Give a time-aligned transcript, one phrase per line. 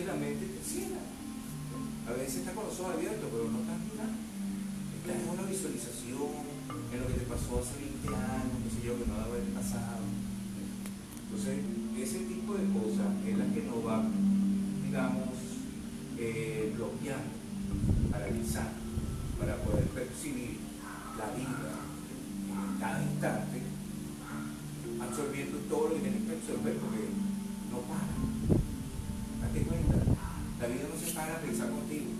[0.00, 1.04] que la mente te ciega.
[2.08, 4.16] A veces está con los ojos abiertos, pero no estás mirando.
[4.96, 6.32] Estás en una visualización,
[6.88, 9.52] en lo que te pasó hace 20 años, qué sé yo, que no debe haber
[9.52, 10.08] pasado.
[10.08, 11.56] Entonces,
[12.00, 14.08] ese tipo de cosas es la que nos va,
[14.88, 15.36] digamos,
[16.16, 17.36] eh, bloqueando,
[18.10, 18.80] paralizando,
[19.38, 20.64] para poder percibir
[21.20, 21.76] la vida
[22.48, 23.60] en cada instante,
[24.96, 27.04] absorbiendo todo lo que tienes que absorber, porque
[27.68, 28.59] no para.
[31.30, 32.10] Para a pensar contigo.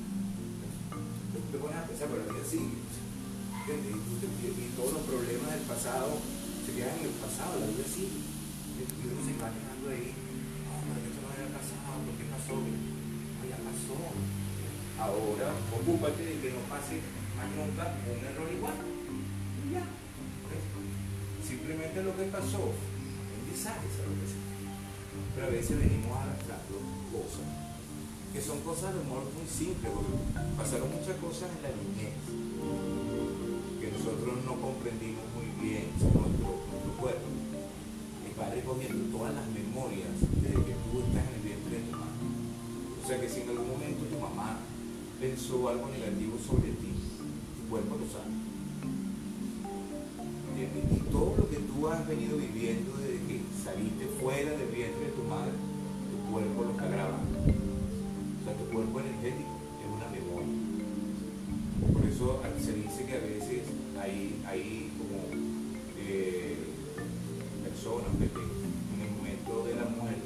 [1.34, 2.78] Tú te pones a pensar, pero la vida sigue.
[2.78, 6.14] Y, todos los problemas del pasado
[6.62, 8.23] se quedan en el pasado, la vida sigue.
[8.23, 10.14] Y uno se va quedando ahí.
[10.14, 12.55] No, pero esto no había pasado, ¿por qué pasó?
[12.55, 13.98] No, ya pasó.
[14.95, 17.02] Ahora, ocúpate de que no pase
[17.34, 18.78] más nunca un error igual.
[19.74, 19.91] Ya.
[21.42, 24.47] Simplemente lo que pasó, aprendizaje, ¿sabes lo que sea?
[25.34, 26.78] Pero a veces venimos arrastrando
[27.11, 27.70] cosas
[28.33, 30.14] que son cosas de humor muy simples, porque
[30.56, 32.14] pasaron muchas cosas en la niñez
[33.81, 37.27] que nosotros no comprendimos muy bien nuestro, nuestro cuerpo.
[38.23, 41.97] Y va recogiendo todas las memorias desde que tú estás en el vientre de tu
[41.97, 42.23] madre.
[43.03, 44.61] O sea que si en algún momento tu mamá
[45.19, 46.92] pensó algo negativo sobre ti,
[47.58, 48.31] tu cuerpo lo sabe.
[50.61, 55.12] Y todo lo que tú has venido viviendo desde que saliste fuera del vientre de
[55.12, 55.53] tu madre,
[56.12, 57.59] tu cuerpo lo está grabando.
[58.73, 60.55] Cuerpo energético es una memoria.
[61.93, 63.63] Por eso se dice que a veces
[64.01, 65.19] hay, hay como
[65.99, 66.57] eh,
[67.65, 70.23] personas que en el momento de la muerte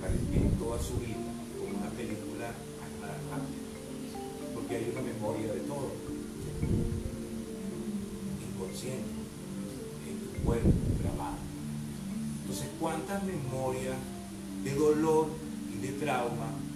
[0.00, 1.16] parecen toda su vida
[1.58, 2.54] como una película
[4.54, 5.90] porque hay una memoria de todo,
[8.54, 9.10] inconsciente,
[10.06, 10.70] en tu cuerpo
[11.02, 11.38] grabado.
[12.42, 13.96] Entonces, ¿cuántas memorias
[14.62, 15.26] de dolor
[15.74, 16.67] y de trauma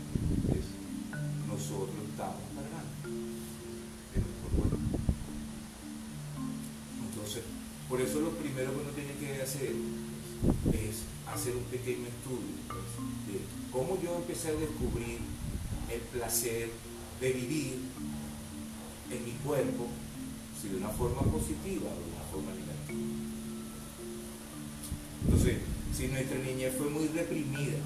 [1.62, 2.90] nosotros estamos cargando
[4.50, 4.76] cuerpo?
[7.08, 7.42] Entonces,
[7.88, 9.70] por eso lo primero que uno tiene que hacer
[10.74, 12.82] es hacer un pequeño estudio pues,
[13.30, 13.40] de
[13.70, 15.20] cómo yo empecé a descubrir
[15.88, 16.70] el placer
[17.20, 17.78] de vivir
[19.10, 19.86] en mi cuerpo,
[20.60, 22.98] si de una forma positiva o de una forma negativa.
[25.24, 25.58] Entonces,
[25.94, 27.78] si nuestra niñez fue muy reprimida,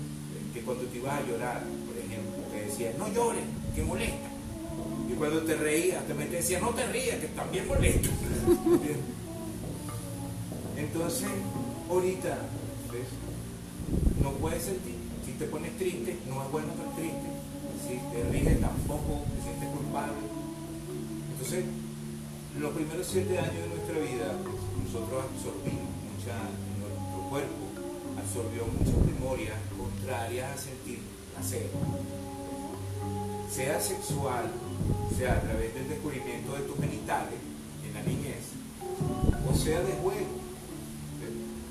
[0.54, 3.44] que cuando te ibas a llorar, por ejemplo, te decían, no llores,
[3.76, 4.28] que molesta.
[5.09, 8.09] Y cuando te reías, también te decían, no te rías, que también molesta.
[10.76, 11.28] Entonces,
[11.88, 12.38] ahorita,
[14.22, 14.97] no puedes sentir.
[15.25, 17.28] Si te pones triste, no es bueno estar triste.
[17.87, 20.25] Si te ríes, tampoco te sientes culpable.
[21.32, 21.64] Entonces,
[22.58, 24.32] los primeros siete años de nuestra vida,
[24.82, 26.34] nosotros absorbimos mucha,
[26.81, 27.66] nuestro cuerpo
[28.19, 31.00] absorbió muchas memorias contrarias a sentir
[31.34, 31.69] placer.
[33.50, 34.50] Sea sexual,
[35.16, 37.38] sea a través del descubrimiento de tus genitales
[37.86, 38.52] en la niñez,
[39.48, 40.46] o sea de juego.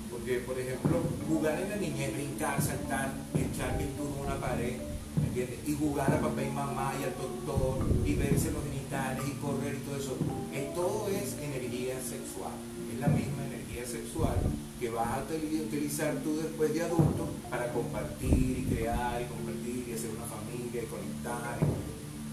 [0.10, 4.95] Porque, por ejemplo, jugar en la niñez, brincar, saltar, echar pintura en una pared, ¿me
[5.36, 9.76] Y jugar a papá y mamá y al doctor y verse los genitales y correr
[9.76, 10.16] y todo eso.
[10.54, 12.56] Eh, todo es energía sexual.
[12.94, 14.38] Es la misma energía sexual
[14.80, 19.86] que vas a util- utilizar tú después de adulto para compartir y crear y compartir
[19.90, 21.60] y hacer una familia y conectar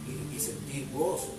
[0.07, 1.35] y, y sentir gozo.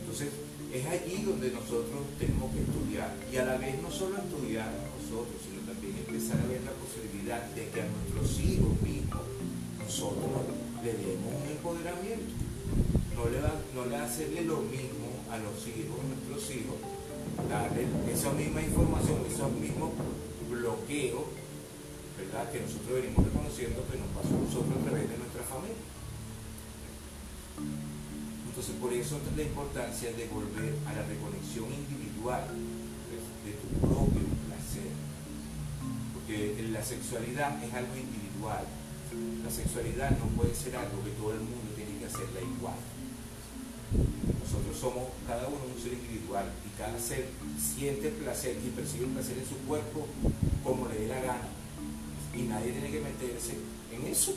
[0.00, 0.28] Entonces,
[0.72, 4.70] es allí donde nosotros tenemos que estudiar y a la vez no solo estudiar
[5.06, 9.22] sino también empezar a ver la posibilidad de que a nuestros hijos mismos
[9.78, 10.42] nosotros
[10.82, 12.26] le demos un empoderamiento.
[13.14, 16.76] No le, va- no le hacerle lo mismo a los hijos, a nuestros hijos,
[17.48, 19.94] darle esa misma información, esos mismos
[20.50, 21.24] bloqueos,
[22.18, 22.50] ¿verdad?
[22.50, 25.86] Que nosotros venimos reconociendo que nos pasó a nosotros a través de nuestra familia.
[28.50, 33.68] Entonces, por eso es la importancia de volver a la reconexión individual pues, de tu
[36.86, 38.62] sexualidad es algo individual.
[39.42, 42.78] La sexualidad no puede ser algo que todo el mundo tiene que hacerla igual.
[44.38, 47.26] Nosotros somos cada uno un ser individual y cada ser
[47.58, 50.06] siente placer y percibe el placer en su cuerpo
[50.62, 51.50] como le dé la gana.
[52.34, 53.58] Y nadie tiene que meterse
[53.90, 54.34] en eso.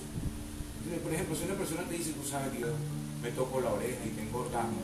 [1.04, 2.74] Por ejemplo, si una persona te dice, tú sabes que yo
[3.22, 4.82] me toco la oreja y tengo orgasmo,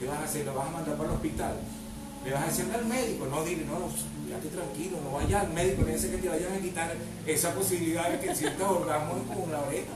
[0.00, 0.46] ¿qué vas a hacer?
[0.46, 1.60] ¿Lo vas a mandar para el hospital?
[2.24, 3.26] ¿Le vas a decir al médico?
[3.26, 3.88] No, dile, no,
[4.26, 6.94] quédate tranquilo, no vayas al médico, dice que te vayan a quitar
[7.26, 9.92] esa posibilidad de que sientas orgasmo con la oreja.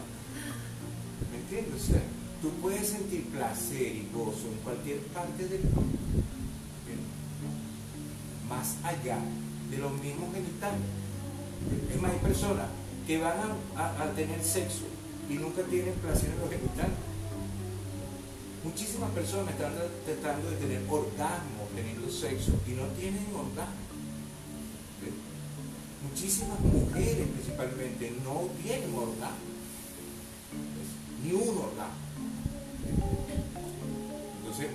[1.30, 1.82] ¿Me entiendes?
[1.82, 2.02] O sea,
[2.42, 5.92] tú puedes sentir placer y gozo en cualquier parte del cuerpo.
[8.48, 9.18] Más allá
[9.70, 10.86] de los mismos genitales.
[11.92, 12.66] Es más, hay personas
[13.06, 13.38] que van
[13.76, 14.84] a, tener sexo
[15.28, 16.96] y nunca tienen placer en los genitales.
[18.64, 19.72] Muchísimas personas están
[20.04, 21.65] tratando de tener orgasmo
[22.10, 23.86] sexo y no tienen orgasmo.
[26.08, 29.46] Muchísimas mujeres principalmente no tienen orgasmo.
[31.24, 32.06] Ni un orgasmo.
[34.38, 34.68] Entonces,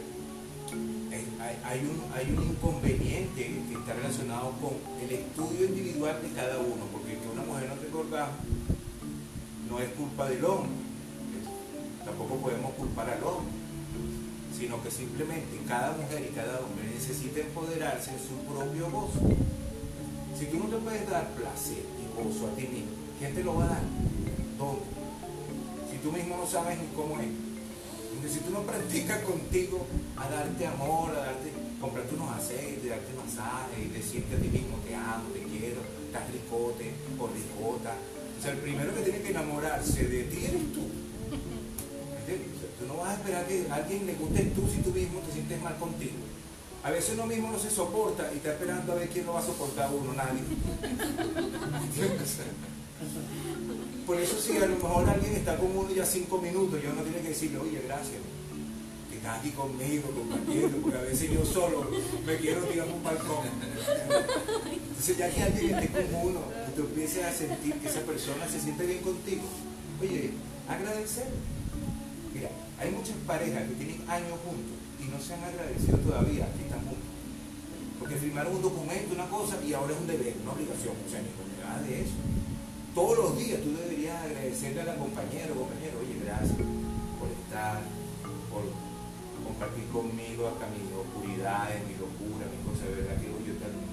[1.64, 6.86] hay, un, hay un inconveniente que está relacionado con el estudio individual de cada uno,
[6.92, 8.38] porque que una mujer no tenga orgasmo
[9.72, 10.70] no es culpa del hombre,
[12.04, 13.54] tampoco podemos culpar al hombre,
[14.62, 19.18] sino que simplemente cada mujer y cada hombre necesita empoderarse en su propio gozo.
[20.38, 23.56] Si tú no te puedes dar placer y gozo a ti mismo, ¿quién te lo
[23.56, 23.82] va a dar?
[24.60, 24.86] ¿Dónde?
[25.90, 27.28] Si tú mismo no sabes ni cómo es
[28.30, 29.84] si tú no practicas contigo
[30.16, 31.50] a darte amor, a darte,
[31.82, 36.92] comprarte unos aceites, darte masajes, decirte a ti mismo te amo, te quiero, estás ricote
[37.18, 37.96] o ricota.
[38.38, 41.01] O sea, el primero que tiene que enamorarse de ti eres tú.
[42.88, 45.62] No vas a esperar que a alguien le guste tú si tú mismo te sientes
[45.62, 46.18] mal contigo.
[46.84, 49.40] A veces uno mismo no se soporta y está esperando a ver quién lo va
[49.40, 50.42] a soportar uno, nadie.
[54.06, 57.04] Por eso si a lo mejor alguien está con uno ya cinco minutos, yo no
[57.04, 58.18] tiene que decirle, oye, gracias,
[59.10, 61.88] que estás aquí conmigo, compartiendo, porque a veces yo solo
[62.26, 63.46] me quiero tirar un balcón.
[64.72, 68.48] Entonces ya que alguien esté con uno, y tú empieces a sentir que esa persona
[68.50, 69.44] se siente bien contigo,
[70.02, 70.32] oye,
[70.68, 71.28] agradecer.
[72.50, 76.82] Hay muchas parejas que tienen años juntos y no se han agradecido todavía que están
[76.82, 77.10] juntos.
[78.00, 80.96] Porque firmaron un documento, una cosa, y ahora es un deber, una obligación.
[80.98, 81.30] O sea, ni
[81.62, 82.18] nada de eso.
[82.96, 87.80] Todos los días tú deberías agradecerle a la compañera o compañero, oye, gracias por estar,
[88.50, 88.66] por
[89.46, 93.92] compartir conmigo hasta mis oscuridades, mis locuras, mis cosas de verdad que yo también.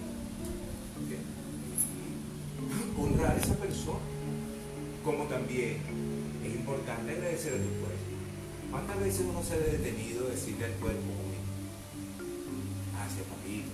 [2.99, 4.01] Honrar a esa persona.
[5.05, 5.79] Como también
[6.45, 8.08] es importante agradecer a tu cuerpo.
[8.71, 11.13] ¿Cuántas veces uno se ha detenido a decirle al cuerpo,
[13.29, 13.71] papito?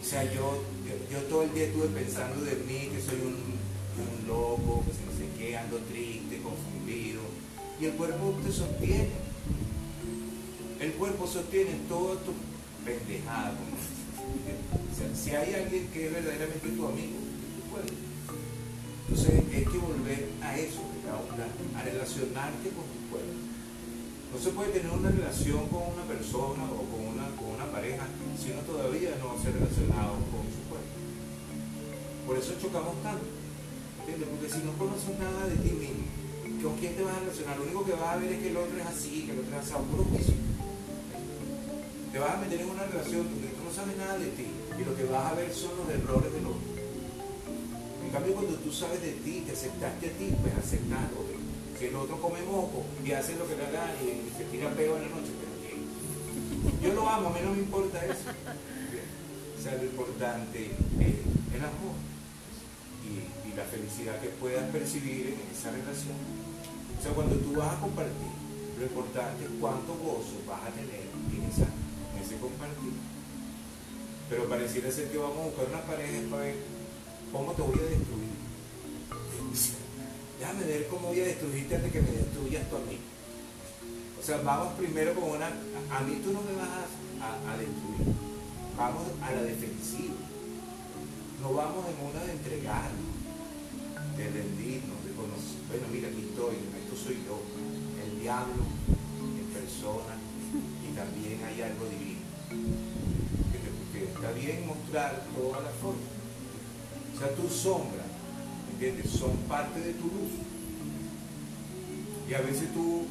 [0.00, 0.62] o sea, yo
[1.12, 3.36] yo todo el día estuve pensando de mí, que soy un,
[4.26, 7.20] loco, que no sé qué, ando triste, confundido.
[7.78, 9.10] Y el cuerpo te sostiene.
[10.80, 12.32] El cuerpo sostiene todo tu
[12.84, 13.52] pendejada.
[13.52, 17.18] O sea, si hay alguien que es verdaderamente tu amigo,
[17.56, 17.92] tu cuerpo.
[19.08, 20.28] Entonces hay que volver
[22.22, 23.34] relacionarte con tu cuerpo.
[24.32, 27.22] No se puede tener una relación con una persona o con una,
[27.72, 28.04] pareja
[28.36, 30.62] si uno todavía no se ha relacionado con su
[32.26, 33.26] por eso chocamos tanto.
[34.00, 34.28] ¿Entiendes?
[34.30, 36.06] Porque si no conoces nada de ti mismo,
[36.62, 37.58] ¿con quién te vas a relacionar?
[37.58, 39.52] Lo único que vas a ver es que el otro es así, que el otro
[39.56, 40.34] es así, puro juicio.
[42.12, 44.84] Te vas a meter en una relación donde tú no sabes nada de ti y
[44.84, 46.68] lo que vas a ver son los errores del otro.
[48.06, 51.32] En cambio, cuando tú sabes de ti, te aceptaste a ti, pues aceptarlo.
[51.78, 52.38] Si el otro come
[53.04, 55.52] y hace lo que le haga y se tira pego en la noche, pero
[56.82, 58.30] Yo lo amo, a mí no me importa eso.
[59.58, 61.14] O sea, lo importante es
[61.54, 61.94] el amor
[63.06, 66.16] y, la felicidad que puedas percibir en esa relación.
[66.98, 68.32] O sea, cuando tú vas a compartir,
[68.78, 72.96] lo importante es cuánto gozo vas a tener en, ese compartir.
[74.30, 76.56] Pero pareciera ser que vamos a buscar una pareja para ver
[77.30, 77.91] cómo te voy a.
[80.52, 82.98] Déjame ver cómo voy a destruirte antes que me destruyas tú a mí.
[84.20, 85.46] O sea, vamos primero con una...
[85.46, 86.68] A mí tú no me vas
[87.20, 88.14] a destruir.
[88.76, 90.14] Vamos a la defensiva
[91.42, 93.10] no vamos en una de entregarnos,
[94.16, 97.42] de rendirnos, de conocer, bueno, mira, aquí estoy, esto soy yo,
[97.98, 98.62] el diablo
[99.18, 100.14] en persona
[100.86, 102.22] y también hay algo divino.
[103.50, 106.06] Porque está bien mostrar toda la forma.
[107.10, 108.06] O sea, tu sombra,
[109.06, 110.32] Son parte de tu luz.
[112.28, 113.06] Y a veces tú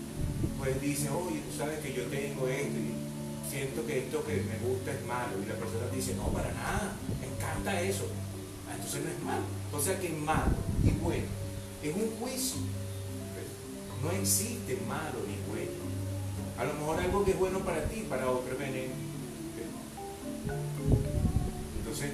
[0.58, 4.58] pues dices, oye, tú sabes que yo tengo esto y siento que esto que me
[4.68, 5.42] gusta es malo.
[5.42, 8.06] Y la persona dice, no, para nada, me encanta eso
[8.74, 9.44] entonces no es malo.
[9.74, 11.26] O sea que malo y bueno
[11.84, 12.62] es un juicio.
[14.04, 15.72] No existe malo ni bueno.
[16.58, 18.94] A lo mejor algo que es bueno para ti, para otro veneno.
[21.78, 22.12] Entonces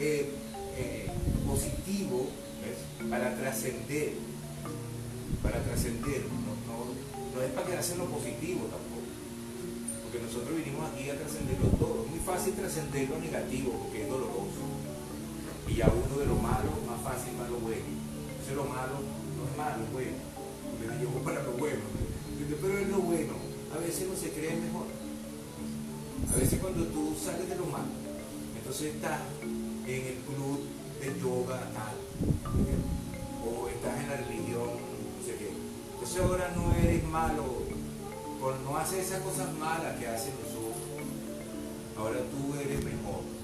[0.00, 0.30] eh,
[0.76, 1.10] eh,
[1.46, 2.28] positivo
[3.10, 4.12] para trascender.
[5.42, 6.22] Para trascender.
[7.34, 8.98] No, es para quedarse en lo positivo tampoco
[10.08, 12.04] porque nosotros vinimos aquí a trascenderlo todo.
[12.04, 14.64] Es muy fácil trascender lo negativo porque es doloroso.
[15.68, 17.84] Y a uno de lo malo, más fácil más lo bueno.
[17.84, 20.16] Entonces lo malo no es malo, es bueno.
[20.80, 21.84] Me llevo para lo bueno.
[22.40, 23.34] Pero es lo bueno.
[23.76, 24.88] A veces no se cree mejor.
[26.32, 27.92] A veces cuando tú sales de lo malo,
[28.56, 29.20] Entonces estás
[29.88, 30.60] en el club
[31.00, 31.96] de yoga tal,
[33.44, 35.50] o estás en la religión, no sé qué.
[35.94, 37.44] Entonces ahora no eres malo,
[38.64, 40.76] no hacer esas cosas malas que hacen los otros.
[41.96, 43.38] Ahora tú eres mejor.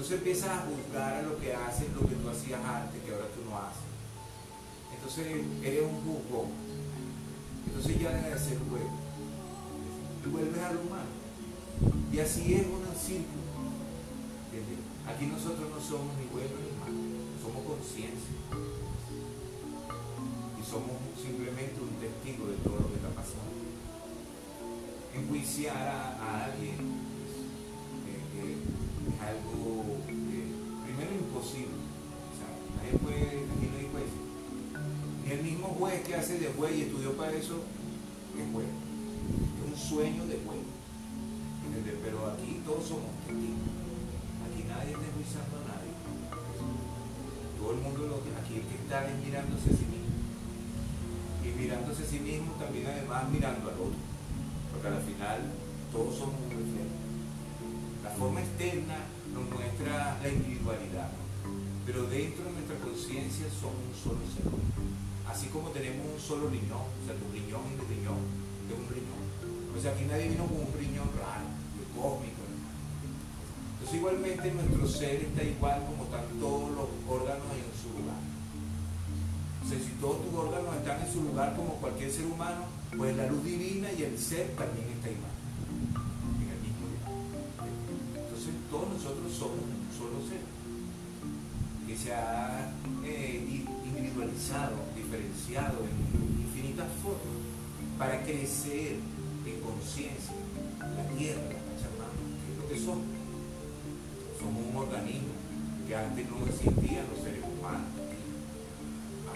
[0.00, 3.26] Entonces empiezas a juzgar a lo que haces, lo que tú hacías antes, que ahora
[3.34, 3.84] tú no haces.
[4.94, 6.48] Entonces eres un juzgón.
[7.66, 8.96] Entonces ya deja de ser bueno.
[10.24, 11.10] Y vuelves a lo humano.
[12.10, 13.40] Y así es un círculo.
[14.50, 18.34] Aquí nosotros no somos ni buenos ni malos, somos conciencia.
[20.58, 23.46] Y somos simplemente un testigo de todo lo que está pasando.
[25.14, 26.74] Enjuiciar a, alguien
[28.42, 28.58] es
[29.22, 31.78] algo, primero, imposible.
[32.74, 34.10] Nadie puede, aquí no hay juez.
[35.24, 37.62] Ni el mismo juez que hace de juez y estudió para eso
[38.34, 38.66] es juez.
[38.66, 40.60] Es un sueño de juez.
[42.02, 43.79] Pero aquí todos somos testigos.
[44.60, 45.92] Aquí nadie está enjuiciando a nadie.
[47.56, 50.12] Todo el mundo lo que aquí es que está es mirándose a sí mismo.
[51.40, 54.04] Y mirándose a sí mismo también además mirando al otro.
[54.68, 55.48] Porque al final
[55.88, 56.92] todos somos un reflejo.
[58.04, 59.00] La forma externa
[59.32, 61.08] nos muestra la individualidad,
[61.88, 64.44] pero dentro de nuestra conciencia somos un solo ser.
[65.24, 68.20] Así como tenemos un solo riñón, o sea, tu riñón y mi riñón
[68.68, 69.24] es un riñón.
[69.72, 71.48] O sea, aquí nadie vino con un riñón raro
[71.96, 72.49] cósmico.
[73.90, 78.22] Entonces igualmente nuestro ser está igual como están todos los órganos en su lugar.
[79.58, 82.66] O si todos tus órganos están en su lugar como cualquier ser humano,
[82.96, 85.34] pues la luz divina y el ser también está igual.
[86.38, 87.10] En el mismo lugar.
[88.14, 90.46] Entonces todos nosotros somos un solo ser
[91.88, 92.70] que se ha
[93.02, 97.42] eh, individualizado, diferenciado en infinitas formas
[97.98, 99.02] para crecer
[99.46, 100.38] en conciencia
[100.78, 101.58] la tierra,
[102.68, 103.19] que somos.
[104.40, 105.36] Somos un organismo
[105.86, 107.92] que antes no existían los seres humanos.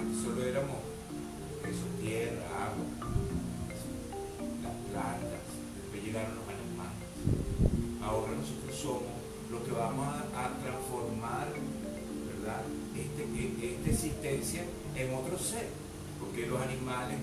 [0.01, 0.81] Antes solo éramos
[1.61, 2.89] eso, tierra, agua,
[4.65, 5.45] las plantas,
[5.77, 7.05] después llegaron los animales.
[8.01, 9.13] Ahora nosotros somos
[9.53, 12.65] los que vamos a, transformar ¿verdad?
[12.97, 14.65] Este, e, esta existencia
[14.97, 15.69] en otro ser,
[16.19, 17.19] porque los animales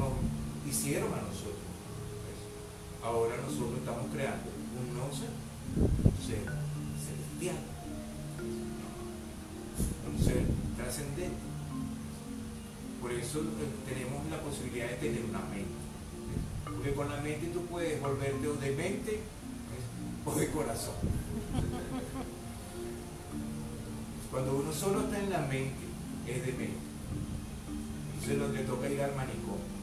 [0.00, 0.16] nos
[0.64, 1.68] hicieron a nosotros.
[3.02, 4.48] Ahora nosotros estamos creando
[4.80, 6.73] un un ser
[7.44, 7.56] celestial,
[10.10, 10.44] un ser
[10.76, 11.36] trascendente.
[13.00, 13.44] Por eso eh,
[13.86, 15.84] tenemos la posibilidad de tener una mente.
[16.64, 19.20] Porque con la mente tú puedes volverte o de mente
[20.24, 20.94] o de corazón.
[24.30, 25.84] Cuando uno solo está en la mente,
[26.26, 26.84] es de mente.
[28.14, 29.74] Entonces lo que toca ir al manicomio.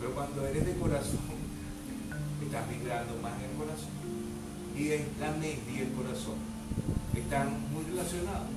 [0.00, 1.20] Pero cuando eres de corazón,
[2.44, 3.96] estás vibrando más en el corazón.
[4.76, 6.55] Y la mente y el corazón
[7.14, 8.48] están muy relacionados.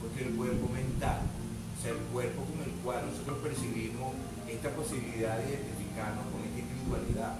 [0.00, 4.14] Porque el cuerpo mental, o sea, el cuerpo con el cual nosotros percibimos
[4.48, 7.38] esta posibilidad de identificarnos con esta individualidad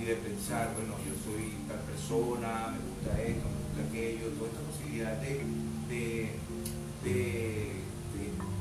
[0.00, 4.50] y de pensar, bueno, yo soy tal persona, me gusta esto, me gusta aquello, toda
[4.50, 5.42] esta posibilidad de,
[5.88, 7.72] de,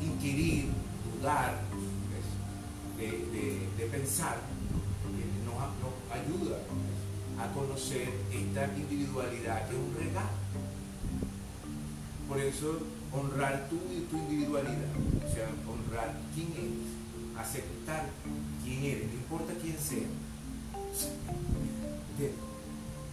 [0.02, 0.70] inquirir,
[1.14, 1.62] dudar,
[2.98, 4.38] de pensar
[6.12, 6.58] ayuda
[7.54, 10.38] conocer esta individualidad que es un regalo.
[12.28, 12.80] Por eso
[13.12, 14.92] honrar tú y tu individualidad,
[15.26, 16.88] o sea, honrar quién eres,
[17.38, 18.10] aceptar
[18.64, 20.08] quién eres, no importa quién sea.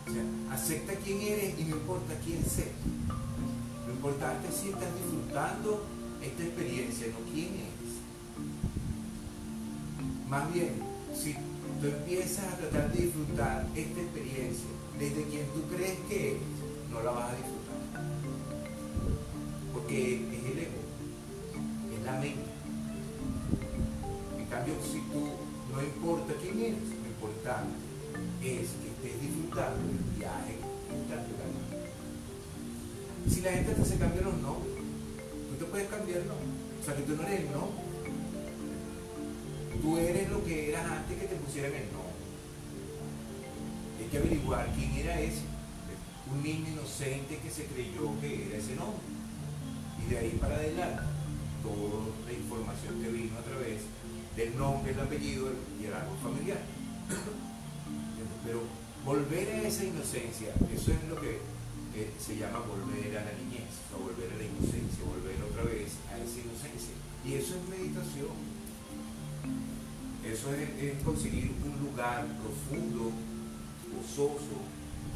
[0.06, 2.72] O sea, acepta quién eres y no importa quién sea.
[3.86, 5.84] Lo importante es si estás disfrutando
[6.22, 7.94] esta experiencia, no quién eres.
[10.28, 10.74] Más bien,
[11.14, 11.36] si
[11.84, 16.38] tú empiezas a tratar de disfrutar esta experiencia desde quien tú crees que
[16.90, 17.76] no la vas a disfrutar.
[19.74, 20.80] Porque es el ego,
[21.92, 22.48] es la mente.
[24.38, 25.28] En cambio, si tú
[25.74, 27.76] no importa quién eres, lo importante
[28.40, 30.56] es que estés disfrutando el viaje
[30.88, 31.20] que estás
[33.28, 34.72] Si la gente te se cambia los nombres,
[35.50, 36.32] tú te puedes cambiar no.
[36.32, 37.93] O sea, que tú no eres el no
[39.80, 42.14] Tú eres lo que eras antes que te pusieran el nombre.
[44.00, 45.42] Hay que averiguar quién era ese.
[46.32, 49.02] Un niño inocente que se creyó que era ese nombre.
[50.02, 51.02] Y de ahí para adelante,
[51.62, 53.82] toda la información que vino a través
[54.36, 55.50] del nombre, el apellido
[55.80, 56.60] y el árbol familiar.
[58.44, 58.60] Pero
[59.04, 61.38] volver a esa inocencia, eso es lo que
[61.94, 65.92] eh, se llama volver a la niñez, o volver a la inocencia, volver otra vez
[66.10, 66.94] a esa inocencia.
[67.24, 68.53] Y eso es meditación.
[70.24, 73.12] Eso es, conseguir un lugar profundo,
[73.92, 74.56] gozoso,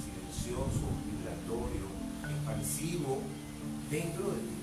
[0.04, 1.88] silencioso, vibratorio,
[2.28, 3.22] expansivo
[3.90, 4.57] dentro de ti.